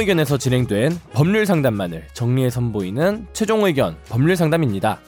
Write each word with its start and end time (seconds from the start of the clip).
의견에서 0.00 0.38
진행된 0.38 0.98
법률 1.12 1.46
상담만을 1.46 2.06
정리해 2.12 2.50
선보이는 2.50 3.28
최종 3.32 3.64
의견 3.64 3.96
법률 4.08 4.34
상담입니다. 4.34 4.98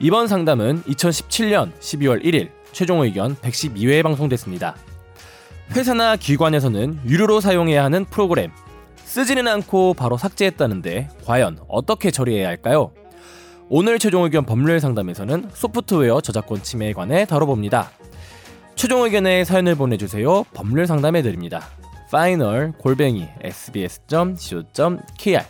이번 0.00 0.28
상담은 0.28 0.82
2017년 0.82 1.72
12월 1.78 2.22
1일 2.24 2.50
최종 2.72 3.00
의견 3.00 3.36
112회에 3.36 4.02
방송됐습니다. 4.02 4.76
회사나 5.72 6.16
기관에서는 6.16 7.00
유료로 7.06 7.40
사용해야 7.40 7.84
하는 7.84 8.04
프로그램 8.04 8.50
쓰지는 9.04 9.48
않고 9.48 9.94
바로 9.94 10.16
삭제했다는데 10.16 11.08
과연 11.24 11.58
어떻게 11.68 12.10
처리해야 12.10 12.48
할까요? 12.48 12.92
오늘 13.68 13.98
최종 13.98 14.24
의견 14.24 14.44
법률 14.44 14.80
상담에서는 14.80 15.50
소프트웨어 15.52 16.20
저작권 16.20 16.62
침해에 16.62 16.92
관해 16.92 17.24
다뤄봅니다. 17.24 17.90
최종 18.74 19.02
의견에 19.02 19.44
사연을 19.44 19.74
보내주세요. 19.74 20.44
법률 20.54 20.86
상담해 20.86 21.22
드립니다. 21.22 21.68
파이널 22.10 22.72
골뱅이 22.78 23.28
sbs.co.kr 23.42 25.42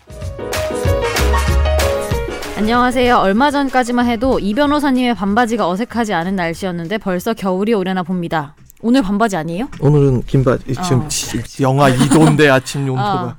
안녕하세요. 2.57 3.17
얼마 3.17 3.53
전까지만 3.53 4.07
해도 4.07 4.41
이 4.41 4.53
변호사님의 4.53 5.15
반바지가 5.15 5.69
어색하지 5.69 6.13
않은 6.13 6.35
날씨였는데 6.35 6.99
벌써 6.99 7.33
겨울이 7.33 7.73
오려나 7.73 8.03
봅니다. 8.03 8.57
오늘 8.81 9.03
반바지 9.03 9.37
아니에요? 9.37 9.69
오늘은 9.81 10.23
긴 10.23 10.45
바지 10.45 10.65
지금 10.67 11.01
어. 11.03 11.09
지- 11.09 11.63
영하 11.63 11.91
2도인데 11.91 12.49
아침 12.51 12.87
용토가 12.87 13.23
어. 13.25 13.37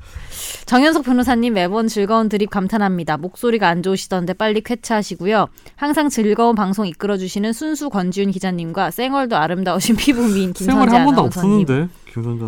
정현석 0.65 1.03
변호사님 1.05 1.53
매번 1.53 1.87
즐거운 1.87 2.29
드립 2.29 2.49
감탄합니다. 2.49 3.17
목소리가 3.17 3.67
안 3.69 3.81
좋으시던데 3.81 4.33
빨리 4.33 4.61
쾌차하시고요. 4.61 5.47
항상 5.75 6.09
즐거운 6.09 6.55
방송 6.55 6.85
이끌어주시는 6.85 7.53
순수 7.53 7.89
권지윤 7.89 8.31
기자님과 8.31 8.91
쌩얼도 8.91 9.35
아름다우신 9.35 9.95
피부 9.97 10.21
미인 10.27 10.53
생활이 10.53 10.91
김선재 10.91 10.95
한 10.97 11.05
번도 11.05 11.21
아나운서님. 11.21 11.89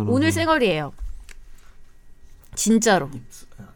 오늘 0.08 0.30
쌩얼이에요. 0.30 0.92
진짜로. 2.54 3.08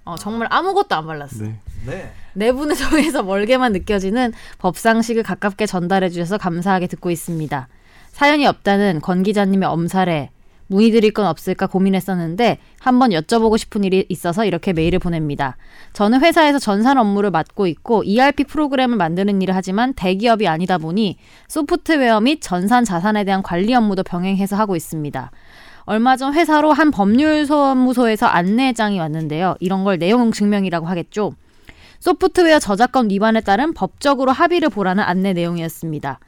어, 0.05 0.15
정말 0.17 0.47
아무것도 0.51 0.95
안 0.95 1.07
발랐어. 1.07 1.45
네. 1.87 2.13
내분의 2.35 2.77
성에서 2.77 3.23
멀게만 3.25 3.73
느껴지는 3.73 4.33
법상식을 4.59 5.23
가깝게 5.23 5.67
전달해 5.67 6.11
주셔서 6.11 6.39
감사하게 6.39 6.87
듣고 6.87 7.11
있습니다. 7.11 7.69
사연이 8.17 8.47
없다는 8.47 9.03
권 9.03 9.23
기자님의 9.23 9.69
엄살에 9.69 10.31
문의드릴 10.69 11.11
건 11.11 11.27
없을까 11.27 11.67
고민했었는데 11.67 12.57
한번 12.81 13.11
여쭤보고 13.11 13.59
싶은 13.59 13.85
일이 13.85 14.07
있어서 14.09 14.47
이렇게 14.47 14.73
메일을 14.73 15.01
보냅니다. 15.01 15.59
저는 15.93 16.23
회사에서 16.23 16.59
전산 16.59 16.97
업무를 16.97 17.31
맡고 17.31 17.67
있고 17.67 18.05
ERP 18.05 18.45
프로그램을 18.45 18.97
만드는 18.97 19.43
일을 19.43 19.55
하지만 19.55 19.93
대기업이 19.93 20.49
아니다 20.49 20.79
보니 20.79 21.19
소프트웨어 21.49 22.23
및 22.23 22.39
전산 22.41 22.87
자산에 22.87 23.25
대한 23.25 23.43
관리 23.43 23.75
업무도 23.75 24.03
병행해서 24.03 24.57
하고 24.57 24.77
있습니다. 24.77 25.31
얼마 25.85 26.17
전 26.17 26.33
회사로 26.33 26.73
한 26.73 26.91
법률사무소에서 26.91 28.25
안내장이 28.25 28.99
왔는데요. 28.99 29.57
이런 29.61 29.85
걸 29.85 29.99
내용 29.99 30.33
증명이라고 30.33 30.87
하겠죠. 30.87 31.35
소프트웨어 32.01 32.61
저작권 32.61 33.11
위반에 33.11 33.43
따른 33.43 33.75
법적으로 33.75 34.33
합의를 34.33 34.71
보라는 34.71 35.05
안내 35.05 35.35
내용이었습니다. 35.35 36.19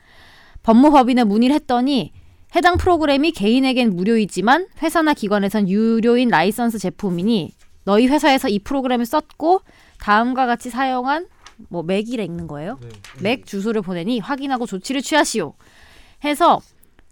법무법인에 0.69 1.25
문의를 1.25 1.55
했더니 1.55 2.13
해당 2.55 2.77
프로그램이 2.77 3.33
개인에겐 3.33 3.97
무료이지만 3.97 4.67
회사나 4.83 5.15
기관에선 5.15 5.67
유료인 5.67 6.29
라이선스 6.29 6.79
제품이니 6.79 7.55
너희 7.85 8.07
회사에서 8.07 8.51
이 8.51 8.59
프로그램을 8.59 9.07
썼고 9.07 9.63
다음과 9.99 10.45
같이 10.45 10.69
사용한 10.69 11.27
뭐 11.71 11.83
MAC이라 11.83 12.23
읽는 12.23 12.47
거예요. 12.49 12.79
MAC 13.23 13.47
주소를 13.47 13.81
보내니 13.81 14.19
확인하고 14.19 14.67
조치를 14.67 15.01
취하시오. 15.01 15.55
해서 16.25 16.61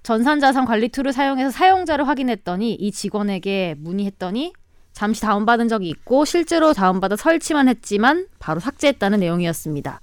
전산자산 0.03 0.67
관리 0.67 0.91
tool을 0.91 1.15
사용해서 1.15 1.51
사용자를 1.51 2.07
확인했더니 2.07 2.75
이 2.75 2.93
직원에게 2.93 3.77
문의했더니 3.79 4.53
잠시 4.93 5.23
다운받은 5.23 5.69
적이 5.69 5.89
있고 5.89 6.27
실제로 6.27 6.75
다운받아 6.75 7.17
설치만 7.17 7.69
했지만 7.69 8.27
바로 8.39 8.61
삭제했다는 8.61 9.21
내용이었습니다. 9.21 10.03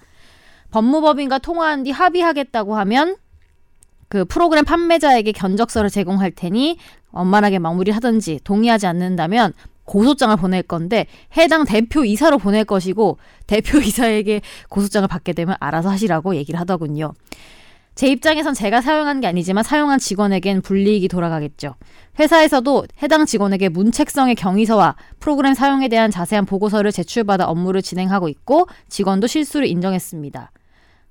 법무법인과 0.72 1.38
통화한 1.38 1.84
뒤 1.84 1.92
합의하겠다고 1.92 2.76
하면 2.78 3.18
그 4.08 4.26
프로그램 4.26 4.66
판매자에게 4.66 5.32
견적서를 5.32 5.90
제공할 5.90 6.32
테니 6.32 6.78
원만하게 7.12 7.60
마무리하든지 7.60 8.42
동의하지 8.44 8.88
않는다면 8.88 9.54
고소장을 9.86 10.36
보낼 10.38 10.64
건데 10.64 11.08
해당 11.38 11.66
대표 11.66 12.06
이사로 12.06 12.38
보낼 12.38 12.64
것이고 12.66 13.18
대표 13.48 13.80
이사에게 13.80 14.42
고소장을 14.70 15.08
받게 15.08 15.34
되면 15.34 15.56
알아서 15.60 15.90
하시라고 15.90 16.36
얘기를 16.36 16.60
하더군요. 16.60 17.14
제 17.96 18.08
입장에선 18.08 18.56
제가 18.56 18.82
사용한 18.82 19.22
게 19.22 19.28
아니지만 19.28 19.64
사용한 19.64 20.00
직원에겐 20.00 20.64
불이익이 20.64 21.08
돌아가겠죠. 21.10 21.76
회사에서도 22.20 22.86
해당 23.04 23.26
직원에게 23.28 23.70
문책성의 23.70 24.34
경위서와 24.36 24.96
프로그램 25.20 25.54
사용에 25.54 25.90
대한 25.90 26.10
자세한 26.10 26.46
보고서를 26.46 26.92
제출받아 26.92 27.46
업무를 27.46 27.84
진행하고 27.84 28.30
있고 28.30 28.68
직원도 28.90 29.28
실수를 29.28 29.68
인정했습니다. 29.68 30.52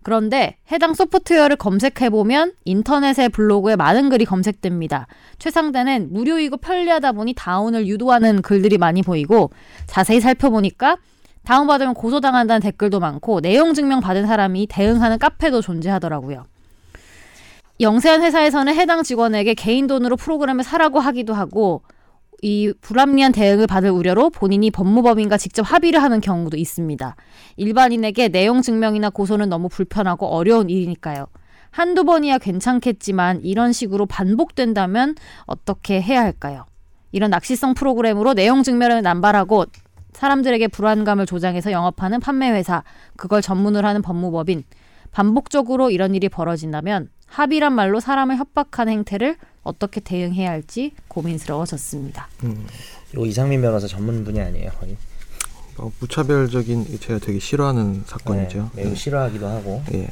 그런데 0.02 0.56
해당 0.70 0.94
소프트웨어를 0.94 1.56
검색해보면 1.56 2.52
인터넷의 2.64 3.28
블로그에 3.28 3.76
많은 3.76 4.08
글이 4.08 4.24
검색됩니다. 4.24 5.06
최상단은 5.38 6.12
무료이고 6.12 6.56
편리하다 6.56 7.12
보니 7.12 7.34
다운을 7.34 7.86
유도하는 7.86 8.42
글들이 8.42 8.78
많이 8.78 9.02
보이고 9.02 9.50
자세히 9.86 10.20
살펴보니까 10.20 10.96
다운받으면 11.44 11.94
고소당한다는 11.94 12.60
댓글도 12.60 13.00
많고 13.00 13.40
내용 13.40 13.74
증명 13.74 14.00
받은 14.00 14.26
사람이 14.26 14.66
대응하는 14.68 15.18
카페도 15.18 15.60
존재하더라고요. 15.60 16.44
영세한 17.80 18.22
회사에서는 18.22 18.74
해당 18.74 19.02
직원에게 19.02 19.54
개인 19.54 19.86
돈으로 19.86 20.16
프로그램을 20.16 20.62
사라고 20.62 21.00
하기도 21.00 21.34
하고 21.34 21.82
이 22.44 22.72
불합리한 22.80 23.30
대응을 23.30 23.68
받을 23.68 23.90
우려로 23.90 24.30
본인이 24.30 24.72
법무법인과 24.72 25.38
직접 25.38 25.62
합의를 25.62 26.02
하는 26.02 26.20
경우도 26.20 26.56
있습니다. 26.56 27.14
일반인에게 27.56 28.28
내용 28.28 28.62
증명이나 28.62 29.10
고소는 29.10 29.48
너무 29.48 29.68
불편하고 29.68 30.26
어려운 30.26 30.68
일이니까요. 30.68 31.26
한두 31.70 32.04
번이야 32.04 32.38
괜찮겠지만 32.38 33.42
이런 33.44 33.72
식으로 33.72 34.06
반복된다면 34.06 35.14
어떻게 35.46 36.02
해야 36.02 36.20
할까요? 36.22 36.66
이런 37.12 37.30
낚시성 37.30 37.74
프로그램으로 37.74 38.34
내용 38.34 38.64
증명을 38.64 39.02
남발하고 39.02 39.66
사람들에게 40.12 40.66
불안감을 40.68 41.26
조장해서 41.26 41.70
영업하는 41.70 42.18
판매회사, 42.18 42.82
그걸 43.16 43.40
전문으로 43.40 43.86
하는 43.86 44.02
법무법인, 44.02 44.64
반복적으로 45.12 45.90
이런 45.90 46.14
일이 46.14 46.28
벌어진다면 46.28 47.10
합의란 47.26 47.74
말로 47.74 48.00
사람을 48.00 48.36
협박하는 48.36 48.92
행태를 48.92 49.36
어떻게 49.62 50.00
대응해야 50.00 50.50
할지 50.50 50.92
고민스러워졌습니다. 51.08 52.28
이거 53.12 53.26
이상민 53.26 53.60
변호사 53.62 53.86
전문 53.86 54.24
분야 54.24 54.46
아니에요 54.46 54.70
거의 54.80 54.96
어, 55.78 55.90
무차별적인 56.00 56.98
제가 57.00 57.18
되게 57.18 57.38
싫어하는 57.38 58.04
사건이죠. 58.06 58.70
네, 58.74 58.84
매우 58.84 58.94
싫어하기도 58.94 59.46
하고 59.46 59.82
예. 59.94 60.10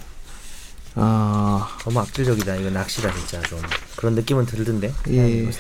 아, 0.94 1.68
너무 1.84 2.00
악질적이다 2.00 2.56
이거 2.56 2.70
낚시다 2.70 3.12
진짜 3.12 3.40
좀 3.42 3.58
그런 3.96 4.14
느낌은 4.14 4.46
들던데 4.46 4.92
예. 5.08 5.50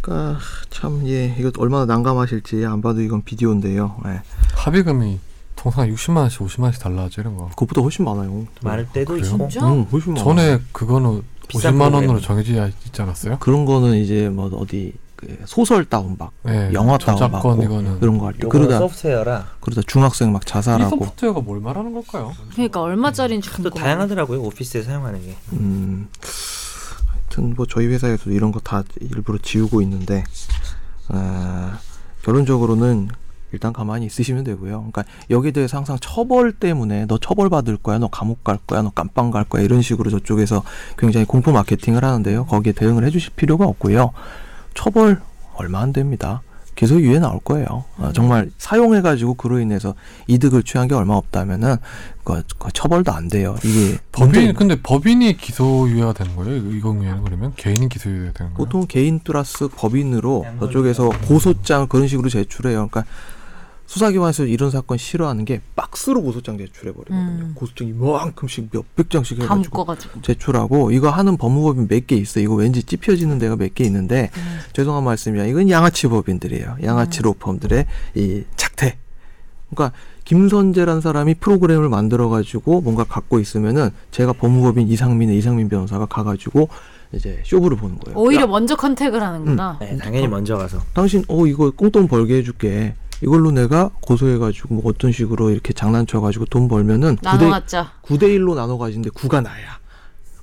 그러니까 0.00 0.38
참 0.70 1.06
예, 1.08 1.34
이거 1.38 1.50
얼마나 1.58 1.84
난감하실지 1.86 2.64
안 2.66 2.80
봐도 2.80 3.00
이건 3.00 3.22
비디오인데요. 3.22 4.00
예. 4.06 4.22
합의금이 4.54 5.18
통상 5.66 5.88
60만 5.92 6.16
원씩 6.18 6.40
50만 6.40 6.62
원씩 6.64 6.82
달라져 6.82 7.22
이런 7.22 7.36
거. 7.36 7.48
그것보다 7.50 7.80
훨씬 7.82 8.04
많아요. 8.04 8.46
많을 8.62 8.86
때도 8.92 9.14
그래요? 9.14 9.26
있고 9.26 9.48
진짜? 9.48 9.66
음, 9.66 9.82
훨씬 9.90 10.12
많아. 10.14 10.24
전에 10.24 10.58
그거는 10.72 11.22
비싼 11.48 11.74
50만 11.74 11.94
원으로. 11.94 12.20
정해져 12.20 12.68
있지 12.84 13.02
않았어요? 13.02 13.38
그런 13.40 13.64
거는 13.64 13.94
이제 13.96 14.28
뭐 14.28 14.46
어디 14.56 14.92
그 15.16 15.38
소설 15.46 15.84
다운받고 15.86 16.34
네, 16.50 16.70
영화 16.74 16.98
다운받고 16.98 17.62
이거는 17.62 17.98
그런 18.00 18.18
거 18.18 18.26
할 18.26 18.34
때 18.34 18.46
그러다 18.48 18.78
소프트웨어라 18.80 19.46
그러다 19.60 19.80
중학생 19.86 20.30
막이 20.30 20.44
자살하고 20.44 20.90
소프트웨어가 21.06 21.40
뭘 21.40 21.58
말하는 21.58 21.94
걸까요? 21.94 22.34
그러니까 22.52 22.82
얼마짜리인지 22.82 23.48
또 23.48 23.54
궁금해. 23.70 23.82
다양하더라고요 23.82 24.42
오피스에 24.42 24.82
사용하는 24.82 25.22
게 25.22 25.34
음, 25.54 26.08
하여튼 27.30 27.54
뭐 27.56 27.64
저희 27.66 27.86
회사에서도 27.86 28.30
이런 28.30 28.52
거 28.52 28.60
다 28.60 28.82
일부러 29.00 29.38
지우고 29.40 29.80
있는데 29.80 30.22
아, 31.08 31.78
결론적으로는 32.22 33.08
일단 33.52 33.72
가만히 33.72 34.06
있으시면 34.06 34.44
되고요. 34.44 34.90
그러니까 34.90 35.04
여기에 35.30 35.52
대해서 35.52 35.76
항상 35.76 35.96
처벌 36.00 36.52
때문에 36.52 37.06
너 37.06 37.18
처벌 37.18 37.48
받을 37.48 37.76
거야, 37.76 37.98
너 37.98 38.08
감옥 38.08 38.44
갈 38.44 38.58
거야, 38.66 38.82
너 38.82 38.90
깜빵 38.90 39.30
갈 39.30 39.44
거야 39.44 39.62
이런 39.62 39.82
식으로 39.82 40.10
저쪽에서 40.10 40.62
굉장히 40.98 41.26
공포 41.26 41.52
마케팅을 41.52 42.04
하는데요. 42.04 42.46
거기에 42.46 42.72
대응을 42.72 43.04
해주실 43.04 43.32
필요가 43.36 43.64
없고요. 43.66 44.10
처벌 44.74 45.20
얼마 45.54 45.80
안 45.80 45.92
됩니다. 45.92 46.42
계속 46.74 47.00
유예 47.00 47.20
나올 47.20 47.40
거예요. 47.40 47.84
아, 47.96 48.12
정말 48.12 48.50
사용해가지고 48.58 49.34
그로 49.34 49.58
인해서 49.60 49.94
이득을 50.26 50.62
취한 50.62 50.88
게 50.88 50.94
얼마 50.94 51.14
없다면은 51.14 51.76
그, 52.22 52.42
그 52.58 52.70
처벌도 52.70 53.12
안 53.12 53.28
돼요. 53.28 53.56
이게 53.64 53.96
법인 54.12 54.42
문제- 54.42 54.52
근데 54.52 54.82
법인이 54.82 55.38
기소유예가 55.38 56.12
되는 56.12 56.36
거예요? 56.36 56.56
이거- 56.56 56.70
이 56.72 56.80
경우에는 56.82 57.24
그러면 57.24 57.54
개인이 57.56 57.88
기소유예가 57.88 58.32
되는 58.32 58.52
거예요? 58.52 58.56
보통 58.58 58.84
개인 58.86 59.20
플러스 59.20 59.68
법인으로 59.68 60.44
저쪽에서 60.60 61.08
고소장 61.26 61.86
그런 61.88 62.08
식으로 62.08 62.28
제출해요. 62.28 62.88
그러니까 62.88 63.06
수사기관에서 63.86 64.44
이런 64.46 64.70
사건 64.70 64.98
싫어하는 64.98 65.44
게 65.44 65.60
박스로 65.76 66.22
고소장 66.22 66.58
제출해 66.58 66.92
버리거든요. 66.92 67.18
음. 67.18 67.52
고소장 67.54 67.88
이만큼씩 67.88 68.68
몇백 68.72 69.10
장씩 69.10 69.38
다 69.38 69.44
해가지고 69.44 69.76
묶어가지고. 69.78 70.22
제출하고 70.22 70.90
이거 70.90 71.10
하는 71.10 71.36
법무법인 71.36 71.86
몇 71.88 72.06
개 72.06 72.16
있어. 72.16 72.40
요 72.40 72.44
이거 72.44 72.54
왠지 72.54 72.82
찝혀지는 72.82 73.38
데가 73.38 73.56
몇 73.56 73.74
개 73.74 73.84
있는데 73.84 74.30
음. 74.36 74.58
죄송한 74.72 75.04
말씀이야. 75.04 75.46
이건 75.46 75.70
양아치 75.70 76.08
법인들이에요. 76.08 76.78
양아치 76.82 77.22
로펌들의 77.22 77.86
이 78.16 78.42
착태. 78.56 78.96
그러니까 79.70 79.96
김선재란 80.24 81.00
사람이 81.00 81.34
프로그램을 81.34 81.88
만들어 81.88 82.28
가지고 82.28 82.80
뭔가 82.80 83.04
갖고 83.04 83.38
있으면은 83.38 83.90
제가 84.10 84.32
법무법인 84.32 84.88
이상민의 84.88 85.36
이상민 85.38 85.68
변호사가 85.68 86.06
가가지고 86.06 86.68
이제 87.12 87.40
쇼부를 87.44 87.76
보는 87.76 87.98
거예요. 88.00 88.18
오히려 88.18 88.42
야, 88.42 88.46
먼저 88.46 88.74
컨택을 88.74 89.22
하는구나. 89.22 89.78
네, 89.80 89.96
당연히 89.96 90.26
먼저 90.26 90.56
가서 90.56 90.80
당신 90.92 91.24
어 91.28 91.46
이거 91.46 91.70
꽁돈 91.70 92.08
벌게 92.08 92.38
해줄게. 92.38 92.94
이걸로 93.22 93.50
내가 93.50 93.90
고소해가지고 94.00 94.74
뭐 94.74 94.82
어떤 94.86 95.12
식으로 95.12 95.50
이렇게 95.50 95.72
장난쳐가지고 95.72 96.46
돈 96.46 96.68
벌면은 96.68 97.16
9대, 97.16 97.22
나눠놨자. 97.24 97.92
9대 98.02 98.22
1로 98.38 98.54
나눠 98.54 98.78
가지는데 98.78 99.10
9가 99.10 99.42
나야. 99.42 99.78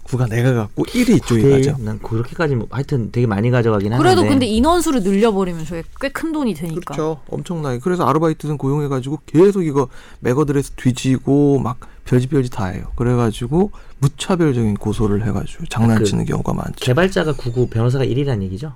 9가 0.05 0.29
내가 0.29 0.53
갖고 0.53 0.83
1이 0.83 1.15
이쪽에 1.17 1.41
네, 1.43 1.51
가죠. 1.51 1.77
난 1.81 1.97
그렇게까지 1.99 2.55
뭐, 2.55 2.67
하여튼 2.69 3.09
되게 3.11 3.25
많이 3.25 3.49
가져가긴 3.49 3.93
하는데 3.93 4.03
그래도 4.15 4.27
근데 4.27 4.45
인원수를 4.45 5.01
늘려버리면 5.01 5.65
저게 5.65 5.83
꽤 6.01 6.09
큰 6.09 6.31
돈이 6.33 6.53
되니까. 6.55 6.93
그렇죠. 6.93 7.21
엄청나게. 7.29 7.79
그래서 7.79 8.05
아르바이트생 8.05 8.57
고용해가지고 8.57 9.19
계속 9.25 9.63
이거 9.63 9.87
MAC 10.19 10.35
address 10.35 10.71
뒤지고 10.71 11.59
막 11.59 11.79
별짓 12.05 12.29
별짓 12.29 12.51
다 12.51 12.65
해요. 12.65 12.87
그래가지고 12.95 13.71
무차별적인 13.99 14.75
고소를 14.75 15.25
해가지고 15.25 15.65
장난치는 15.67 16.25
경우가 16.25 16.53
많죠. 16.53 16.73
개발자가 16.85 17.33
9구 17.33 17.69
변호사가 17.69 18.03
1이란 18.03 18.41
얘기죠? 18.43 18.73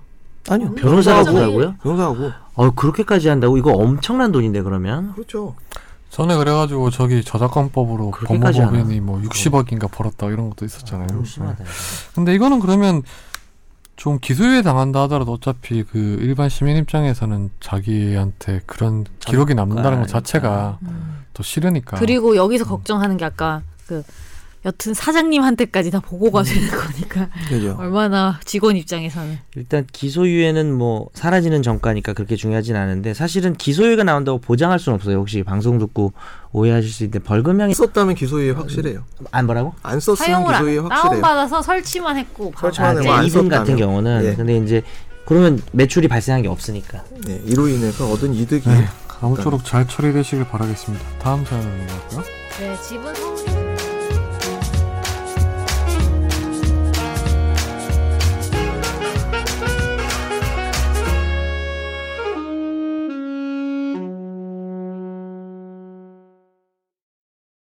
아니요. 0.49 0.73
변호사가 0.75 1.23
9라고요? 1.23 1.79
변호사하고. 1.81 2.31
어 2.55 2.71
그렇게까지 2.71 3.29
한다고 3.29 3.57
이거 3.57 3.71
엄청난 3.71 4.31
돈인데 4.31 4.61
그러면 4.61 5.13
그렇죠. 5.13 5.55
전에 6.09 6.35
그래가지고 6.37 6.89
저기 6.89 7.23
저작권법으로 7.23 8.11
법무법인이 8.11 8.99
뭐 9.01 9.21
60억인가 9.21 9.91
벌었다 9.91 10.27
이런 10.27 10.49
것도 10.49 10.65
있었잖아요. 10.65 11.07
너무 11.07 11.23
네. 11.23 11.65
근데 12.15 12.33
이거는 12.33 12.59
그러면 12.59 13.03
좀 13.97 14.19
기소유예 14.19 14.61
당한다 14.61 15.01
하더라도 15.03 15.33
어차피 15.33 15.83
그 15.83 16.17
일반 16.21 16.49
시민 16.49 16.77
입장에서는 16.77 17.49
자기한테 17.59 18.61
그런 18.65 19.05
기록이 19.19 19.53
남는다는 19.55 20.01
것. 20.01 20.07
자체가 20.07 20.77
음. 20.83 21.25
또 21.33 21.43
싫으니까. 21.43 21.97
그리고 21.97 22.35
여기서 22.35 22.65
걱정하는 22.65 23.17
게 23.17 23.25
아까 23.25 23.61
그 23.87 24.03
여튼 24.65 24.93
사장님한테까지 24.93 25.91
다 25.91 25.99
보고가 25.99 26.43
되는 26.43 26.67
거니까 26.69 27.29
그죠. 27.47 27.75
얼마나 27.79 28.39
직원 28.43 28.75
입장에서는 28.75 29.37
일단 29.55 29.85
기소유예는 29.91 30.73
뭐 30.73 31.09
사라지는 31.13 31.61
전과니까 31.61 32.13
그렇게 32.13 32.35
중요하진 32.35 32.75
않은데 32.75 33.13
사실은 33.13 33.53
기소유예가 33.53 34.03
나온다고 34.03 34.39
보장할 34.39 34.79
수는 34.79 34.95
없어요. 34.95 35.17
혹시 35.17 35.43
방송 35.43 35.77
듣고 35.77 36.11
오해하실 36.51 36.91
수 36.91 37.03
있는데 37.03 37.23
벌금형이 37.23 37.75
썼다면 37.75 38.15
기소유예 38.15 38.51
확실해요. 38.51 39.03
안 39.31 39.45
뭐라고? 39.45 39.73
안 39.83 39.99
썼으면 39.99 40.27
사용을 40.27 40.53
기소유예 40.53 40.79
안, 40.79 40.85
확실해요. 40.85 41.09
다운 41.11 41.21
받아서 41.21 41.61
설치만 41.61 42.17
했고 42.17 42.51
설치만 42.59 42.97
아, 42.97 43.01
거안 43.01 43.25
이분 43.25 43.47
같은. 43.49 43.75
경우는 43.77 44.25
예. 44.25 44.33
근데 44.35 44.57
이제 44.57 44.81
그러면 45.25 45.61
매출이 45.71 46.07
발생한 46.07 46.41
게 46.41 46.47
없으니까 46.47 47.03
네, 47.25 47.41
이로 47.45 47.67
인해서 47.67 48.09
얻은 48.11 48.33
이득이 48.33 48.67
네, 48.67 48.85
아무쪼록 49.21 49.63
잘 49.63 49.87
처리되시길 49.87 50.45
바라겠습니다. 50.45 51.05
다음 51.19 51.45
사연은 51.45 51.69
뭐고요? 51.87 52.23
네 52.59 52.75
집은 52.81 53.13
서울이 53.13 53.56